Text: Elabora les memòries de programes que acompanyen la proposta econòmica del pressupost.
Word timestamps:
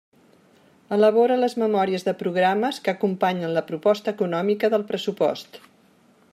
Elabora 0.95 1.35
les 1.41 1.55
memòries 1.63 2.07
de 2.07 2.15
programes 2.23 2.81
que 2.87 2.93
acompanyen 2.95 3.55
la 3.59 3.65
proposta 3.71 4.17
econòmica 4.17 4.73
del 4.75 4.87
pressupost. 4.93 5.65